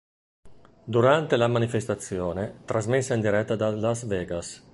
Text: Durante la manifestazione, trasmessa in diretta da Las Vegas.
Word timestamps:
Durante 0.95 1.37
la 1.37 1.47
manifestazione, 1.47 2.61
trasmessa 2.65 3.13
in 3.13 3.21
diretta 3.21 3.55
da 3.55 3.69
Las 3.69 4.05
Vegas. 4.07 4.65